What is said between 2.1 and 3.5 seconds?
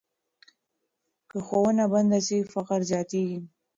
سي، فقر زیاتېږي.